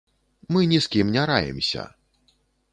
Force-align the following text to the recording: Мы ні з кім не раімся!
Мы 0.55 0.63
ні 0.71 0.79
з 0.85 0.91
кім 0.95 1.13
не 1.17 1.27
раімся! 1.33 1.87